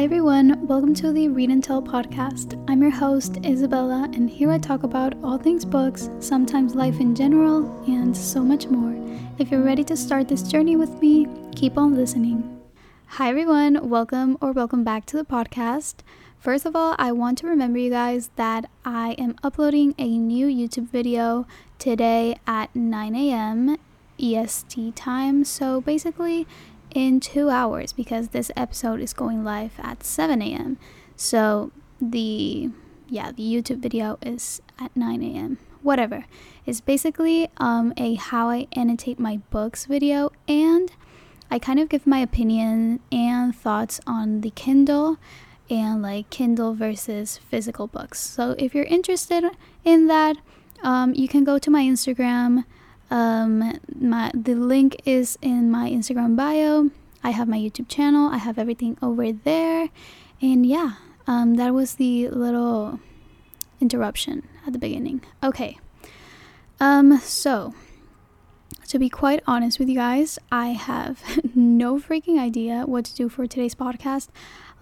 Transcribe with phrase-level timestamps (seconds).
[0.00, 2.58] Hi everyone, welcome to the Read and Tell podcast.
[2.70, 7.14] I'm your host, Isabella, and here I talk about all things books, sometimes life in
[7.14, 8.94] general, and so much more.
[9.38, 12.62] If you're ready to start this journey with me, keep on listening.
[13.08, 15.96] Hi everyone, welcome or welcome back to the podcast.
[16.38, 20.46] First of all, I want to remember you guys that I am uploading a new
[20.46, 21.46] YouTube video
[21.78, 23.76] today at 9 a.m.
[24.18, 25.44] EST time.
[25.44, 26.46] So basically,
[26.94, 30.78] in two hours because this episode is going live at 7 a.m.
[31.16, 32.70] So the
[33.08, 35.58] yeah the YouTube video is at 9 a.m.
[35.82, 36.26] Whatever.
[36.66, 40.92] It's basically um, a how I annotate my books video and
[41.50, 45.18] I kind of give my opinion and thoughts on the Kindle
[45.68, 48.20] and like Kindle versus physical books.
[48.20, 49.44] So if you're interested
[49.84, 50.36] in that,
[50.82, 52.64] um, you can go to my Instagram
[53.10, 56.90] um, my the link is in my Instagram bio.
[57.22, 58.28] I have my YouTube channel.
[58.30, 59.88] I have everything over there,
[60.40, 60.94] and yeah,
[61.26, 63.00] um, that was the little
[63.80, 65.22] interruption at the beginning.
[65.42, 65.78] Okay,
[66.78, 67.74] um, so
[68.88, 71.22] to be quite honest with you guys, I have
[71.54, 74.28] no freaking idea what to do for today's podcast.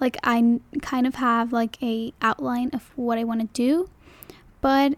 [0.01, 3.89] Like I kind of have like a outline of what I want to do,
[4.61, 4.95] but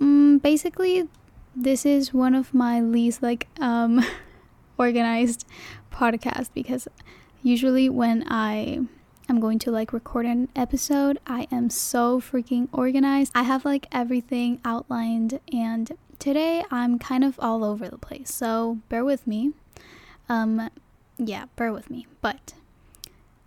[0.00, 1.08] um, basically
[1.56, 4.04] this is one of my least like um
[4.78, 5.46] organized
[5.92, 6.88] podcasts because
[7.42, 8.80] usually when I
[9.28, 13.32] am going to like record an episode, I am so freaking organized.
[13.34, 18.34] I have like everything outlined and today I'm kind of all over the place.
[18.34, 19.52] So bear with me.
[20.28, 20.70] Um
[21.18, 22.08] yeah, bear with me.
[22.20, 22.54] But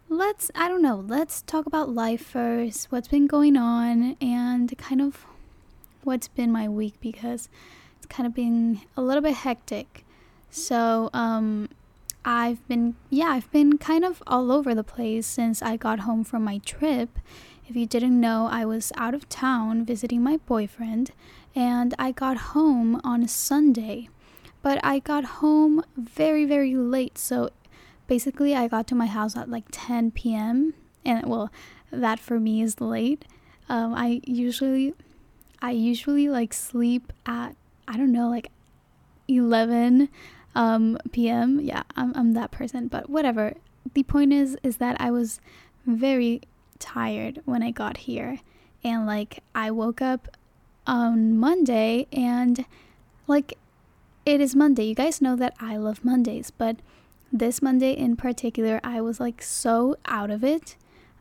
[0.08, 5.02] let's I don't know, let's talk about life first, what's been going on and kind
[5.02, 5.26] of
[6.04, 7.50] what's been my week because
[8.10, 10.06] kind of been a little bit hectic.
[10.50, 11.70] So, um,
[12.30, 16.26] I've been, yeah, I've been kind of all over the place since I got home
[16.26, 17.20] from my trip.
[17.70, 21.12] If you didn't know, I was out of town visiting my boyfriend,
[21.56, 24.10] and I got home on a Sunday.
[24.62, 27.50] But I got home very, very late, so
[28.08, 30.74] basically, I got to my house at like 10 p.m.
[31.06, 31.50] And well,
[31.92, 33.24] that for me is late.
[33.70, 34.94] Um, I usually,
[35.62, 37.56] I usually like sleep at
[37.88, 38.52] I don't know, like
[39.28, 40.10] 11
[40.56, 41.60] um, p.m.
[41.60, 43.54] Yeah, I'm, I'm that person, but whatever.
[43.94, 45.40] The point is, is that I was
[45.86, 46.42] very
[46.80, 48.40] tired when I got here.
[48.84, 50.28] And like, I woke up
[50.86, 52.66] on Monday and
[53.28, 53.58] like,
[54.26, 54.86] it is Monday.
[54.86, 56.78] You guys know that I love Mondays, but
[57.32, 60.76] this Monday in particular, I was like so out of it.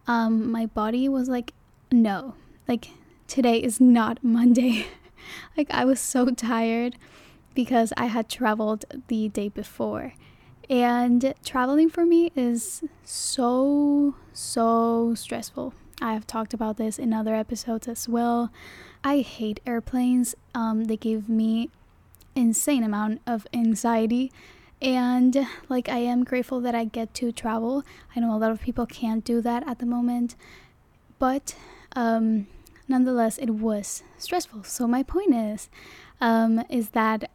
[0.07, 1.53] Um, my body was like,
[1.93, 2.35] no,
[2.67, 2.89] like
[3.27, 4.87] today is not Monday.
[5.57, 6.97] Like I was so tired
[7.55, 10.15] because I had traveled the day before.
[10.69, 15.75] And traveling for me is so, so stressful.
[16.03, 18.51] I have talked about this in other episodes as well.
[19.03, 20.35] I hate airplanes.
[20.55, 21.71] Um, they give me
[22.35, 24.31] insane amount of anxiety
[24.81, 27.83] and like I am grateful that I get to travel.
[28.15, 30.37] I know a lot of people can't do that at the moment,
[31.19, 31.55] but
[31.95, 32.47] um,
[32.89, 34.65] nonetheless, it was stressful.
[34.65, 35.69] So my point is,
[36.21, 37.31] um, is that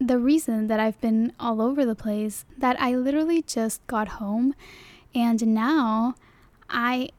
[0.00, 4.54] the reason that I've been all over the place that I literally just got home,
[5.14, 6.14] and now
[6.70, 7.10] I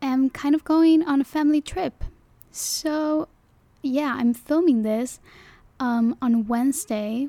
[0.00, 2.04] am kind of going on a family trip.
[2.52, 3.28] So
[3.82, 5.20] yeah, I'm filming this
[5.80, 7.28] um, on Wednesday,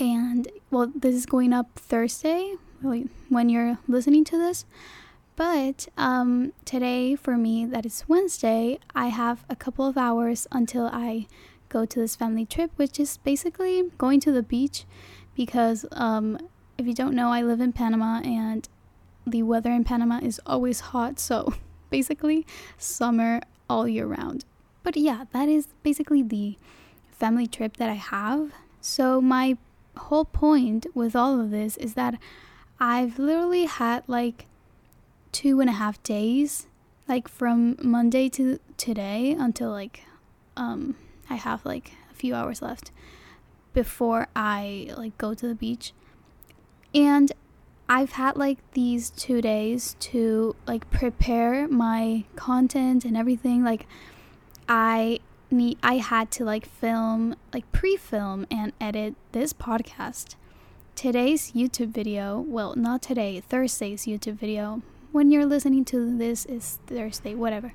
[0.00, 4.64] and well, this is going up Thursday when you're listening to this.
[5.36, 10.86] But um, today, for me, that is Wednesday, I have a couple of hours until
[10.92, 11.26] I
[11.68, 14.84] go to this family trip, which is basically going to the beach
[15.34, 16.38] because um,
[16.78, 18.68] if you don't know, I live in Panama and
[19.26, 21.18] the weather in Panama is always hot.
[21.18, 21.54] So
[21.90, 22.46] basically,
[22.78, 24.44] summer all year round.
[24.84, 26.56] But yeah, that is basically the
[27.10, 28.52] family trip that I have.
[28.80, 29.56] So, my
[29.96, 32.18] whole point with all of this is that
[32.78, 34.46] I've literally had like
[35.34, 36.68] two and a half days,
[37.08, 40.04] like from Monday to today until like
[40.56, 40.94] um
[41.28, 42.92] I have like a few hours left
[43.72, 45.92] before I like go to the beach.
[46.94, 47.32] And
[47.88, 53.86] I've had like these 2 days to like prepare my content and everything like
[54.68, 55.18] I
[55.50, 60.36] need I had to like film like pre-film and edit this podcast.
[60.94, 64.80] Today's YouTube video, well, not today, Thursday's YouTube video
[65.14, 67.72] when you're listening to this is Thursday, whatever.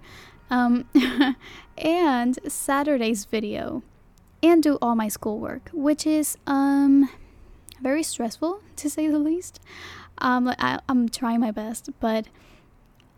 [0.50, 0.90] Um,
[1.78, 3.82] and Saturday's video,
[4.44, 7.10] and do all my schoolwork, which is um
[7.82, 9.62] very stressful to say the least.
[10.18, 12.28] Um, I, I'm trying my best, but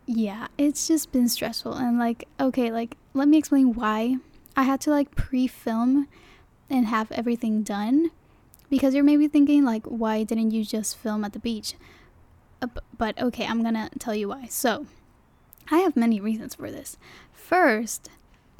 [0.06, 1.74] yeah, it's just been stressful.
[1.74, 4.18] And like, okay, like, let me explain why
[4.56, 6.06] I had to like pre film
[6.70, 8.12] and have everything done.
[8.70, 11.74] Because you're maybe thinking, like, why didn't you just film at the beach?
[12.62, 14.46] Uh, but okay, I'm gonna tell you why.
[14.46, 14.86] So,
[15.70, 16.96] I have many reasons for this.
[17.32, 18.08] First,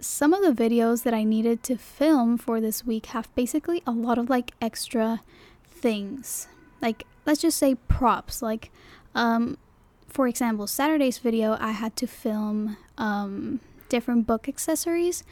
[0.00, 3.92] some of the videos that I needed to film for this week have basically a
[3.92, 5.20] lot of like extra
[5.66, 6.48] things.
[6.80, 8.42] Like, let's just say props.
[8.42, 8.70] Like,
[9.14, 9.56] um,
[10.08, 15.22] for example, Saturday's video, I had to film um, different book accessories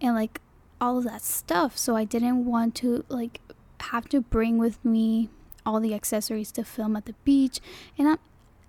[0.00, 0.40] and like
[0.80, 1.76] all of that stuff.
[1.76, 3.40] So I didn't want to like
[3.80, 5.28] have to bring with me
[5.66, 7.60] all the accessories to film at the beach.
[7.98, 8.18] And I'm,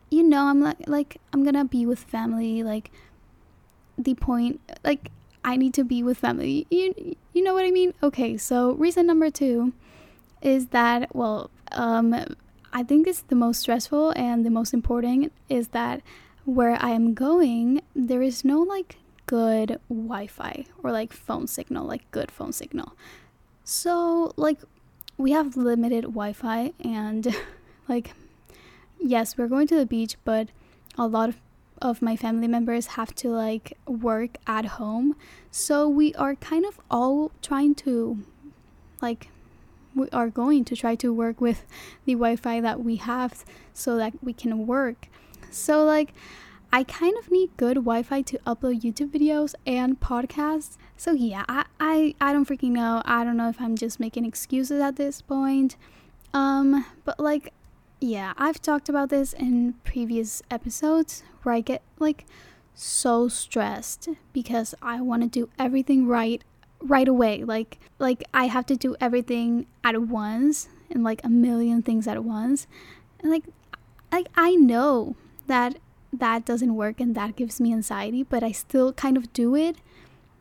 [0.09, 2.63] you know, I'm like, like I'm gonna be with family.
[2.63, 2.91] Like
[3.97, 5.11] the point, like
[5.43, 6.67] I need to be with family.
[6.69, 7.93] You, you know what I mean?
[8.01, 8.37] Okay.
[8.37, 9.73] So reason number two
[10.41, 12.15] is that well, um,
[12.73, 16.01] I think it's the most stressful and the most important is that
[16.45, 21.85] where I am going, there is no like good Wi Fi or like phone signal,
[21.85, 22.95] like good phone signal.
[23.63, 24.59] So, like,
[25.17, 27.35] we have limited Wi Fi, and
[27.87, 28.13] like,
[28.99, 30.49] yes, we're going to the beach, but
[30.97, 31.37] a lot of,
[31.81, 35.15] of my family members have to like work at home.
[35.51, 38.19] So, we are kind of all trying to
[39.01, 39.29] like
[39.95, 41.65] we are going to try to work with
[42.05, 45.07] the Wi-Fi that we have so that we can work.
[45.49, 46.13] So like
[46.71, 50.77] I kind of need good Wi-Fi to upload YouTube videos and podcasts.
[50.97, 53.01] So yeah, I, I I don't freaking know.
[53.05, 55.77] I don't know if I'm just making excuses at this point.
[56.33, 57.53] Um, but like
[58.01, 62.25] yeah, I've talked about this in previous episodes where I get like
[62.73, 66.43] so stressed because I want to do everything right
[66.81, 67.43] right away.
[67.43, 72.23] Like like I have to do everything at once and like a million things at
[72.23, 72.67] once.
[73.21, 73.45] And like
[74.11, 75.15] like I know
[75.47, 75.77] that
[76.19, 79.77] that doesn't work and that gives me anxiety, but I still kind of do it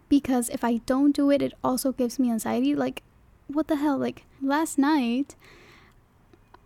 [0.08, 2.74] because if I don't do it, it also gives me anxiety.
[2.74, 3.02] Like
[3.46, 3.98] what the hell?
[3.98, 5.34] Like last night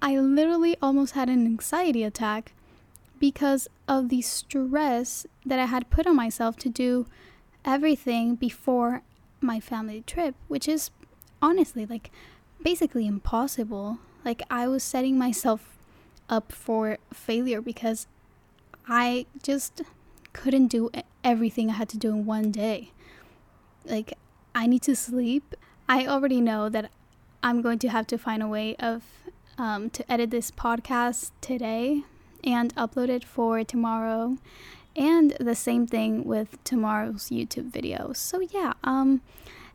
[0.00, 2.52] I literally almost had an anxiety attack
[3.18, 7.06] because of the stress that I had put on myself to do
[7.64, 9.02] everything before
[9.40, 10.90] my family trip, which is
[11.42, 12.10] honestly like
[12.62, 13.98] basically impossible.
[14.24, 15.76] Like I was setting myself
[16.28, 18.06] up for failure because
[18.88, 19.82] I just
[20.32, 20.90] couldn't do
[21.22, 22.92] everything I had to do in one day.
[23.84, 24.14] Like
[24.54, 25.54] I need to sleep.
[25.88, 26.90] I already know that
[27.42, 29.02] I'm going to have to find a way of
[29.58, 32.02] um, to edit this podcast today
[32.42, 34.38] and upload it for tomorrow
[34.96, 38.12] and the same thing with tomorrow's YouTube video.
[38.14, 39.20] So yeah, um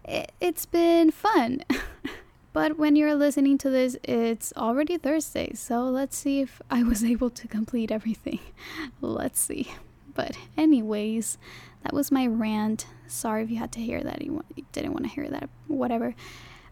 [0.06, 1.64] it, it's been fun.
[2.54, 5.54] but when you're listening to this, it's already Thursday.
[5.56, 8.40] So let's see if I was able to complete everything.
[9.02, 9.72] let's see.
[10.14, 11.40] But anyways,
[11.84, 12.86] that was my rant.
[13.08, 14.22] Sorry if you had to hear that.
[14.22, 15.50] You didn't want to hear that.
[15.68, 16.16] Whatever.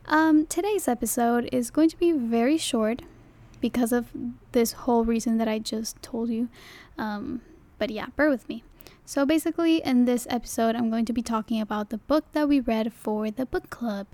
[0.05, 3.01] Um, today's episode is going to be very short
[3.59, 4.07] because of
[4.51, 6.49] this whole reason that I just told you.
[6.97, 7.41] Um,
[7.77, 8.63] but yeah, bear with me.
[9.05, 12.59] So basically, in this episode, I'm going to be talking about the book that we
[12.59, 14.07] read for the book club.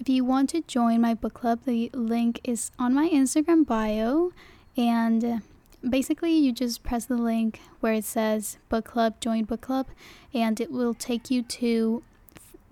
[0.00, 4.32] If you want to join my book club, the link is on my Instagram bio.
[4.74, 5.42] And
[5.88, 9.88] basically, you just press the link where it says book club, join book club,
[10.32, 12.02] and it will take you to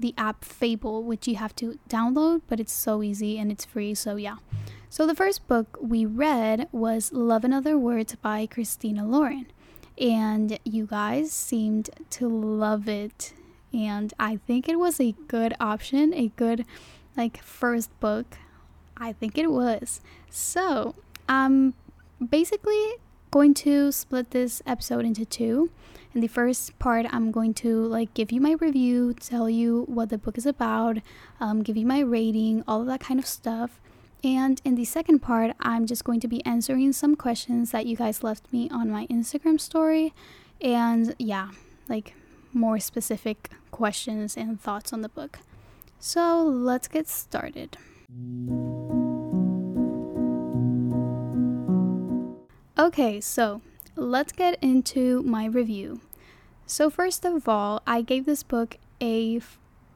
[0.01, 3.95] the app Fable, which you have to download, but it's so easy and it's free.
[3.95, 4.37] So, yeah.
[4.89, 9.47] So, the first book we read was Love and Other Words by Christina Lauren
[10.01, 13.33] and you guys seemed to love it.
[13.73, 16.65] And I think it was a good option, a good
[17.19, 18.39] like first book.
[18.97, 20.01] I think it was.
[20.31, 20.95] So,
[21.29, 21.75] I'm
[22.27, 22.95] basically
[23.31, 25.71] going to split this episode into two.
[26.15, 30.09] In the first part, I'm going to like give you my review, tell you what
[30.09, 30.99] the book is about,
[31.39, 33.79] um, give you my rating, all of that kind of stuff.
[34.25, 37.95] And in the second part, I'm just going to be answering some questions that you
[37.95, 40.13] guys left me on my Instagram story.
[40.61, 41.51] And yeah,
[41.89, 42.15] like
[42.53, 45.39] more specific questions and thoughts on the book.
[45.99, 47.77] So let's get started.
[52.79, 53.61] Okay, so
[53.97, 56.01] let's get into my review.
[56.67, 59.41] So, first of all, I gave this book a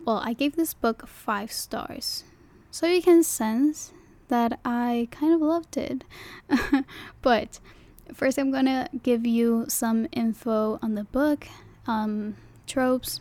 [0.04, 2.24] well, I gave this book five stars.
[2.70, 3.92] So you can sense
[4.28, 6.04] that I kind of loved it.
[7.22, 7.60] but
[8.12, 11.46] first, I'm gonna give you some info on the book,
[11.86, 13.20] um, tropes,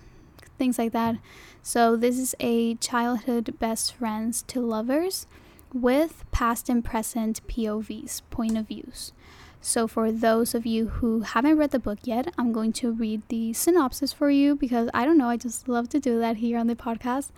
[0.62, 1.16] things like that.
[1.64, 5.26] So, this is a childhood best friends to lovers
[5.74, 9.12] with past and present POVs, point of views.
[9.60, 13.24] So, for those of you who haven't read the book yet, I'm going to read
[13.30, 16.60] the synopsis for you because I don't know, I just love to do that here
[16.60, 17.32] on the podcast.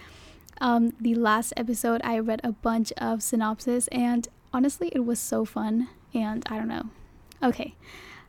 [0.60, 5.46] Um, the last episode, I read a bunch of synopsis, and honestly, it was so
[5.46, 5.88] fun.
[6.14, 6.90] And I don't know.
[7.42, 7.76] Okay.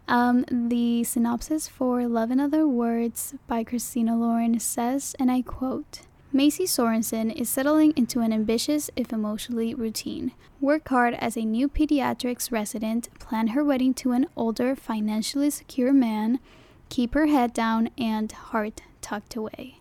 [0.06, 6.02] Um, the synopsis for Love and Other Words by Christina Lauren says, and I quote,
[6.30, 10.32] Macy Sorensen is settling into an ambitious, if emotionally, routine.
[10.60, 15.92] Work hard as a new pediatrics resident, plan her wedding to an older, financially secure
[15.92, 16.40] man,
[16.88, 19.78] keep her head down and heart tucked away.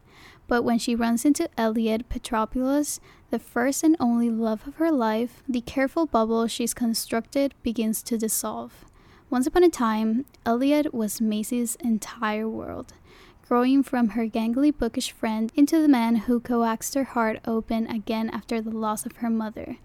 [0.47, 2.99] But when she runs into Elliot Petropoulos,
[3.29, 8.17] the first and only love of her life, the careful bubble she's constructed begins to
[8.17, 8.85] dissolve.
[9.33, 12.93] Once upon a time, Elliot was Macy's entire world
[13.47, 18.29] growing from her gangly bookish friend into the man who coaxed her heart open again
[18.29, 19.77] after the loss of her mother,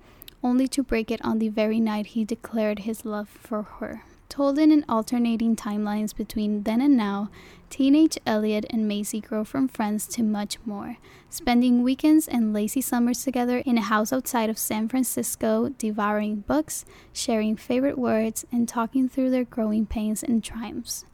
[0.44, 4.04] only to break it on the very night he declared his love for her.
[4.28, 7.30] Told in an alternating timelines between then and now,
[7.70, 10.98] teenage Elliot and Macy grow from friends to much more,
[11.30, 16.84] spending weekends and lazy summers together in a house outside of San Francisco, devouring books,
[17.12, 21.06] sharing favorite words, and talking through their growing pains and triumphs.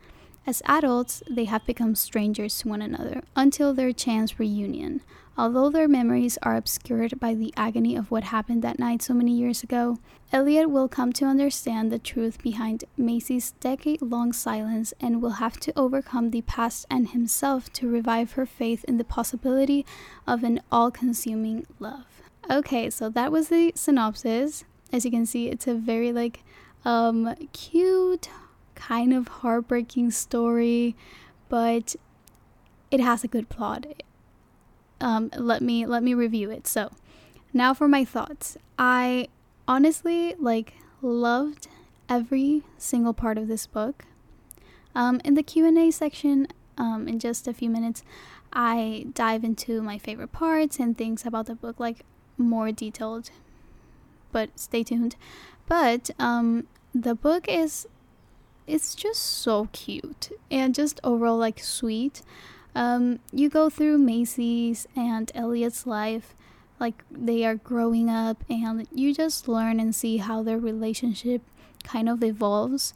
[0.47, 5.01] As adults, they have become strangers to one another until their chance reunion.
[5.37, 9.33] Although their memories are obscured by the agony of what happened that night so many
[9.33, 9.99] years ago,
[10.33, 15.59] Elliot will come to understand the truth behind Macy's decade long silence and will have
[15.61, 19.85] to overcome the past and himself to revive her faith in the possibility
[20.27, 22.07] of an all consuming love.
[22.51, 24.65] Okay, so that was the synopsis.
[24.93, 26.45] As you can see, it's a very like
[26.85, 28.29] um cute
[28.88, 30.95] kind of heartbreaking story,
[31.49, 31.97] but
[32.91, 33.87] it has a good plot.
[35.00, 36.67] Um, let me let me review it.
[36.67, 36.91] So,
[37.53, 38.57] now for my thoughts.
[38.79, 39.29] I
[39.67, 41.69] honestly like loved
[42.09, 44.05] every single part of this book.
[44.95, 48.03] Um, in the Q and A section, um, in just a few minutes,
[48.53, 52.05] I dive into my favorite parts and things about the book, like
[52.37, 53.31] more detailed.
[54.31, 55.17] But stay tuned.
[55.67, 57.88] But um, the book is
[58.66, 62.23] it's just so cute and just overall like sweet.
[62.75, 66.35] Um, you go through Macy's and Elliot's life,
[66.80, 71.42] like they are growing up, and you just learn and see how their relationship
[71.85, 72.94] kind of evolves.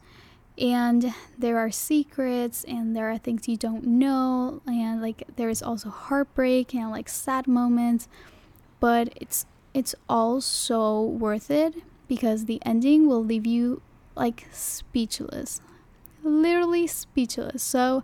[0.56, 5.62] And there are secrets, and there are things you don't know, and like there is
[5.62, 8.08] also heartbreak and like sad moments,
[8.80, 11.74] but it's it's all so worth it
[12.08, 13.82] because the ending will leave you
[14.18, 15.60] like speechless.
[16.22, 17.62] Literally speechless.
[17.62, 18.02] So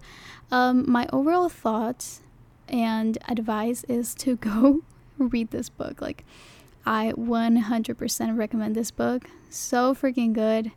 [0.50, 2.22] um, my overall thoughts
[2.68, 4.82] and advice is to go
[5.18, 6.00] read this book.
[6.00, 6.24] Like
[6.86, 9.24] i 100% recommend this book.
[9.50, 10.70] So freaking good.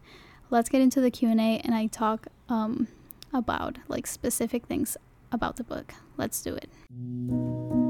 [0.49, 2.87] Let's get into the q&a and i talk um,
[3.33, 4.97] about like specific things
[5.31, 5.93] about the book.
[6.17, 7.86] Let's do it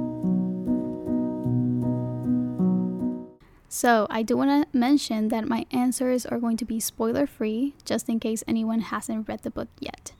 [3.70, 7.76] So, I do want to mention that my answers are going to be spoiler free,
[7.84, 10.14] just in case anyone hasn't read the book yet.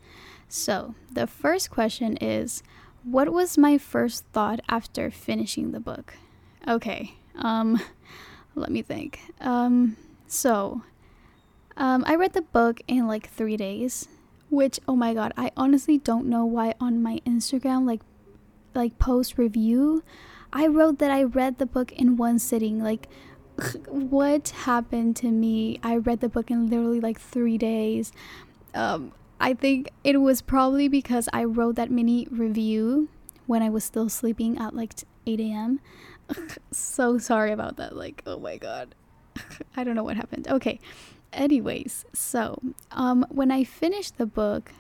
[0.50, 2.62] So, the first question is
[3.04, 6.16] What was my first thought after finishing the book?
[6.68, 7.82] Okay, um,
[8.56, 9.22] let me think.
[9.39, 9.96] Um,
[10.27, 10.82] so,
[11.77, 14.10] um, I read the book in like three days,
[14.50, 18.01] which, oh my god, I honestly don't know why on my Instagram, like,
[18.74, 20.04] like post review,
[20.51, 22.82] I wrote that I read the book in one sitting.
[22.82, 23.08] Like,
[23.88, 25.80] what happened to me?
[25.84, 28.12] I read the book in literally like three days.
[28.74, 33.10] Um, I think it was probably because I wrote that mini review
[33.46, 34.94] when I was still sleeping at like
[35.26, 35.80] 8 a.m.
[36.72, 37.96] so sorry about that.
[37.96, 38.96] Like, oh my god.
[39.76, 40.48] I don't know what happened.
[40.48, 40.80] Okay.
[41.34, 42.60] Anyways, so
[42.92, 44.72] um, when I finished the book,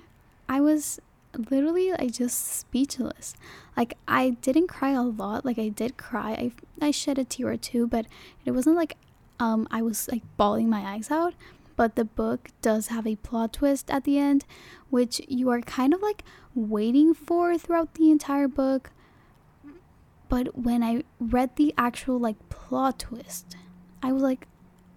[0.47, 0.99] I was
[1.51, 3.35] literally I just speechless.
[3.75, 5.45] Like I didn't cry a lot.
[5.45, 6.31] Like I did cry.
[6.31, 6.51] I
[6.81, 8.05] I shed a tear or two, but
[8.45, 8.97] it wasn't like
[9.39, 11.33] um I was like bawling my eyes out.
[11.75, 14.45] But the book does have a plot twist at the end,
[14.89, 16.23] which you are kind of like
[16.55, 18.91] waiting for throughout the entire book.
[20.29, 23.55] But when I read the actual like plot twist,
[24.01, 24.47] I was like,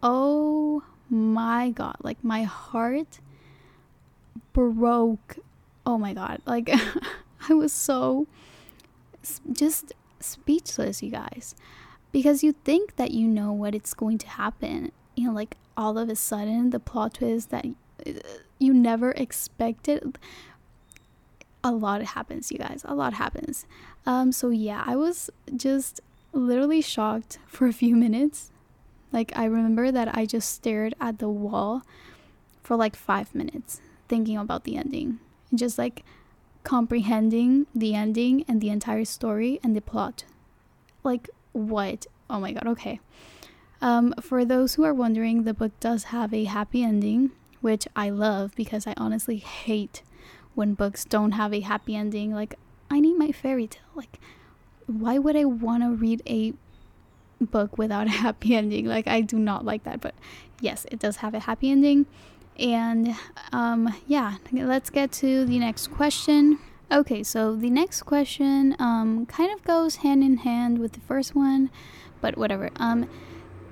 [0.03, 3.21] "Oh my god." Like my heart
[4.53, 5.39] broke
[5.87, 6.41] oh my god.
[6.47, 6.71] Like
[7.49, 8.27] i was so
[9.53, 11.55] just speechless you guys.
[12.13, 14.93] Because you think that you know what it's going to happen.
[15.17, 17.67] You know like all of a sudden the plot twist that
[18.07, 18.13] uh,
[18.59, 20.19] you never expected
[21.63, 22.83] a lot happens you guys.
[22.85, 23.67] A lot happens.
[24.07, 26.01] Um so yeah i was just
[26.33, 28.51] literally shocked for a few minutes.
[29.13, 31.83] Like i remember that i just stared at the wall
[32.63, 35.19] for like five minutes thinking about the ending
[35.51, 36.05] and just like
[36.65, 40.25] comprehending the ending and the entire story and the plot.
[41.03, 42.07] Like, what?
[42.29, 43.01] Oh my god, okay.
[43.83, 47.31] Um, for those who are wondering, the book does have a happy ending,
[47.61, 50.03] which I love because I honestly hate
[50.55, 52.35] when books don't have a happy ending.
[52.35, 52.57] Like,
[52.91, 53.83] I need my fairy tale.
[53.95, 54.21] Like,
[54.87, 56.53] why would I want to read a
[57.41, 58.87] book without a happy ending?
[58.87, 60.01] Like, I do not like that.
[60.01, 60.15] But
[60.61, 62.07] yes, it does have a happy ending.
[62.59, 63.15] And
[63.53, 66.59] um, yeah, let's get to the next question.
[66.93, 71.35] Okay, so the next question um, kind of goes hand in hand with the first
[71.35, 71.71] one,
[72.21, 72.71] but whatever.
[72.77, 73.09] Um,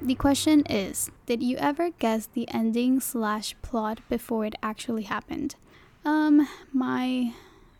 [0.00, 5.56] the question is Did you ever guess the ending slash plot before it actually happened?
[6.04, 7.34] Um, my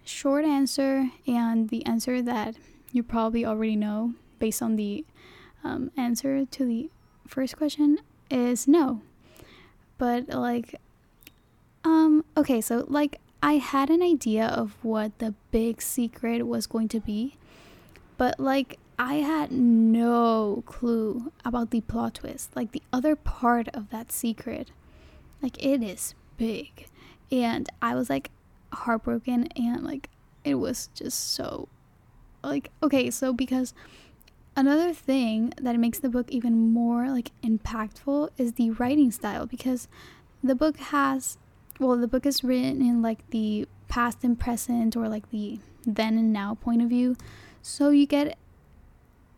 [0.05, 2.57] short answer and the answer that
[2.93, 5.05] you probably already know based on the
[5.63, 6.91] um, answer to the
[7.27, 7.99] first question
[8.31, 9.03] is no.
[9.99, 10.75] But like,
[11.89, 16.89] um, okay, so like I had an idea of what the big secret was going
[16.89, 17.37] to be,
[18.19, 22.55] but like I had no clue about the plot twist.
[22.55, 24.71] Like the other part of that secret,
[25.41, 26.89] like it is big.
[27.33, 28.31] And I was like
[28.71, 30.11] heartbroken and like
[30.45, 31.69] it was just so
[32.45, 33.73] like okay, so because
[34.55, 39.89] another thing that makes the book even more like impactful is the writing style because
[40.45, 41.39] the book has
[41.79, 46.19] well the book is written in like the past and present or like the then
[46.19, 47.17] and now point of view.
[47.63, 48.39] So you get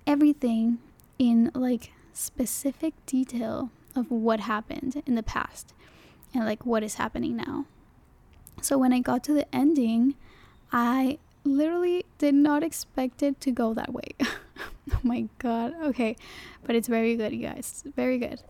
[0.07, 0.79] everything
[1.19, 5.73] in like specific detail of what happened in the past
[6.35, 7.67] and like what is happening now.
[8.63, 10.15] So when I got to the ending,
[10.73, 14.11] I literally did not expect it to go that way.
[14.21, 15.75] oh my god.
[15.83, 16.17] Okay.
[16.65, 17.85] But it's very good, you guys.
[17.97, 18.43] Very good.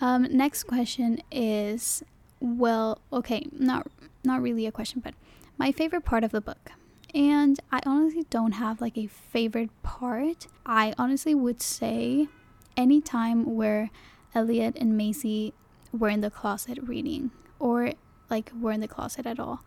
[0.00, 2.02] Um next question is
[2.40, 3.86] well, okay, not
[4.24, 5.14] not really a question, but
[5.58, 6.72] my favorite part of the book.
[7.14, 10.46] And I honestly don't have like a favorite part.
[10.64, 12.28] I honestly would say
[12.76, 13.90] any time where
[14.34, 15.52] Elliot and Macy
[15.92, 17.92] were in the closet reading or
[18.28, 19.60] like were in the closet at all.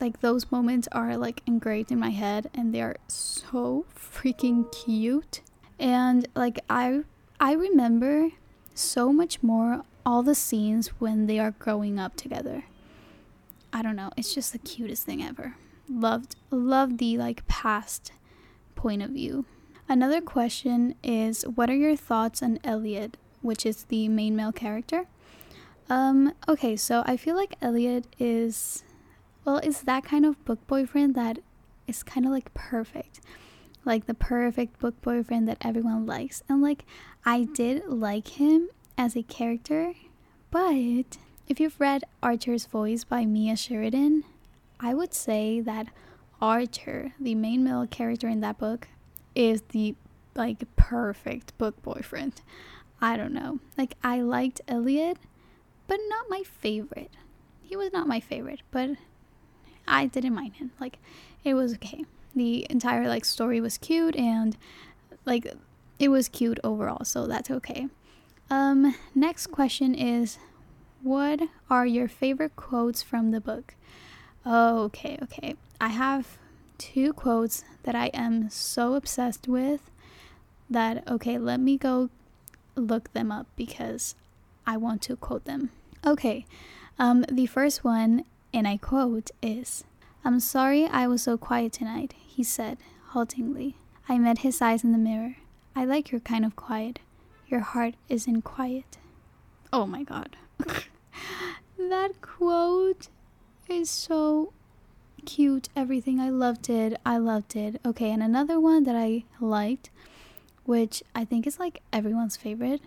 [0.00, 5.42] Like those moments are like engraved in my head and they are so freaking cute.
[5.78, 7.02] And like I
[7.40, 8.30] I remember
[8.74, 12.64] so much more all the scenes when they are growing up together.
[13.74, 18.12] I don't know, it's just the cutest thing ever loved loved the like past
[18.74, 19.44] point of view.
[19.86, 25.04] Another question is what are your thoughts on Elliot, which is the main male character?
[25.90, 28.84] Um okay, so I feel like Elliot is
[29.44, 31.40] well, is that kind of book boyfriend that
[31.86, 33.20] is kind of like perfect.
[33.84, 36.42] Like the perfect book boyfriend that everyone likes.
[36.48, 36.86] And like
[37.26, 39.94] I did like him as a character,
[40.50, 44.24] but if you've read Archer's Voice by Mia Sheridan,
[44.80, 45.86] I would say that
[46.42, 48.88] Archer, the main male character in that book,
[49.36, 49.94] is the
[50.34, 52.42] like perfect book boyfriend.
[53.00, 53.60] I don't know.
[53.78, 55.18] Like I liked Elliot,
[55.86, 57.12] but not my favorite.
[57.62, 58.90] He was not my favorite, but
[59.86, 60.72] I didn't mind him.
[60.80, 60.98] Like
[61.44, 62.04] it was okay.
[62.34, 64.56] The entire like story was cute and
[65.24, 65.46] like
[66.00, 67.88] it was cute overall, so that's okay.
[68.50, 70.38] Um next question is
[71.02, 73.74] what are your favorite quotes from the book?
[74.46, 75.54] Okay, okay.
[75.80, 76.38] I have
[76.78, 79.90] two quotes that I am so obsessed with
[80.70, 82.10] that, okay, let me go
[82.74, 84.14] look them up because
[84.66, 85.70] I want to quote them.
[86.06, 86.46] Okay,
[86.98, 89.84] um, the first one, and I quote, is
[90.24, 92.78] I'm sorry I was so quiet tonight, he said,
[93.10, 93.76] haltingly.
[94.08, 95.36] I met his eyes in the mirror.
[95.76, 96.98] I like your kind of quiet.
[97.48, 98.98] Your heart isn't quiet.
[99.72, 100.36] Oh my god.
[101.78, 103.08] that quote
[103.68, 104.52] is so
[105.24, 105.68] cute.
[105.74, 106.20] Everything.
[106.20, 106.98] I loved it.
[107.04, 107.80] I loved it.
[107.84, 109.90] Okay, and another one that I liked,
[110.64, 112.82] which I think is like everyone's favorite,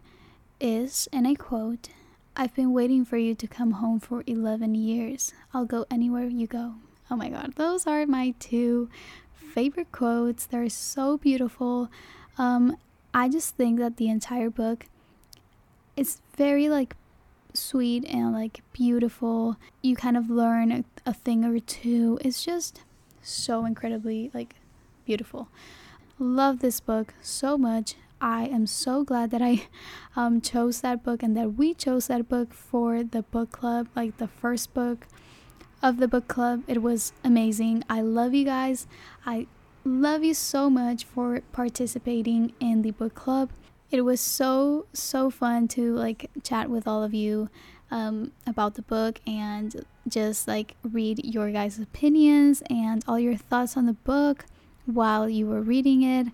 [0.60, 1.90] is, and I quote,
[2.36, 5.34] I've been waiting for you to come home for 11 years.
[5.54, 6.76] I'll go anywhere you go.
[7.10, 8.90] Oh my god, those are my two
[9.34, 10.46] favorite quotes.
[10.46, 11.90] They're so beautiful.
[12.38, 12.78] Um,
[13.14, 14.86] I just think that the entire book
[15.98, 16.96] is very like
[17.54, 19.58] sweet and like beautiful.
[19.82, 22.18] You kind of learn a, a thing or two.
[22.22, 22.82] It's just
[23.22, 24.56] so incredibly like
[25.06, 25.50] beautiful.
[26.20, 27.96] Love this book so much.
[28.22, 29.68] I am so glad that I
[30.16, 34.18] um, chose that book and that we chose that book for the book club, like
[34.18, 35.08] the first book
[35.82, 36.64] of the book club.
[36.68, 37.84] It was amazing.
[37.90, 38.88] I love you guys.
[39.26, 39.48] I
[39.84, 43.50] love you so much for participating in the book club
[43.92, 47.50] it was so so fun to like chat with all of you
[47.92, 53.76] um, about the book and just like read your guys' opinions and all your thoughts
[53.76, 54.46] on the book
[54.86, 56.28] while you were reading it.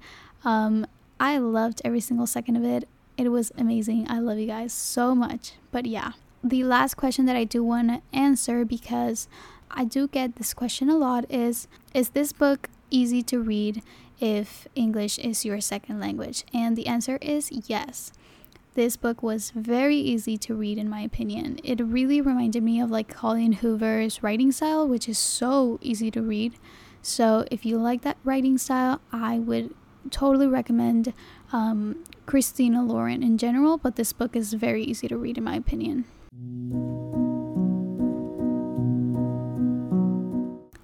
[0.46, 0.86] Um,
[1.20, 2.88] I loved every single second of it.
[3.18, 4.06] It was amazing.
[4.10, 5.54] I love you guys so much.
[5.72, 6.12] But yeah,
[6.44, 9.28] the last question that I do want to answer because
[9.72, 13.84] I do get this question a lot is Is this book easy to read
[14.20, 16.44] if English is your second language?
[16.54, 18.12] And the answer is yes.
[18.74, 21.60] This book was very easy to read, in my opinion.
[21.64, 26.22] It really reminded me of like Colleen Hoover's writing style, which is so easy to
[26.22, 26.54] read.
[27.02, 29.74] So, if you like that writing style, I would
[30.12, 31.14] totally recommend
[31.52, 35.56] um, Christina Lauren in general, but this book is very easy to read, in my
[35.56, 36.06] opinion.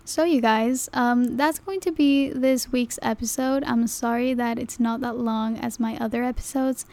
[0.05, 3.63] So, you guys, um, that's going to be this week's episode.
[3.63, 6.85] I'm sorry that it's not that long as my other episodes,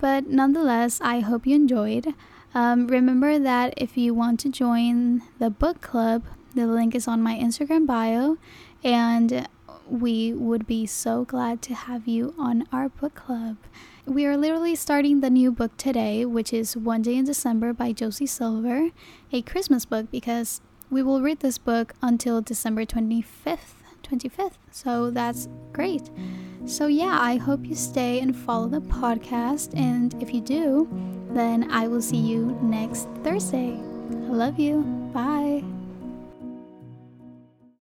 [0.00, 2.12] but nonetheless, I hope you enjoyed.
[2.56, 6.24] Um, remember that if you want to join the book club,
[6.56, 8.36] the link is on my Instagram bio,
[8.82, 9.46] and
[9.88, 13.58] we would be so glad to have you on our book club.
[14.06, 17.92] We are literally starting the new book today, which is One Day in December by
[17.92, 18.90] Josie Silver,
[19.32, 23.74] a Christmas book because we will read this book until December 25th.
[24.02, 24.52] 25th.
[24.70, 26.10] So that's great.
[26.64, 29.76] So, yeah, I hope you stay and follow the podcast.
[29.76, 30.88] And if you do,
[31.30, 33.74] then I will see you next Thursday.
[33.74, 34.82] I love you.
[35.12, 35.64] Bye.